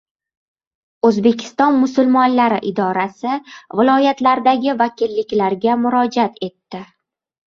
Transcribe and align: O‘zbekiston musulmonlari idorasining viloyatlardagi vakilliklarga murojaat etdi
O‘zbekiston 1.07 1.75
musulmonlari 1.81 2.57
idorasining 2.69 3.51
viloyatlardagi 3.81 4.73
vakilliklarga 4.79 5.77
murojaat 5.83 6.41
etdi 6.49 6.81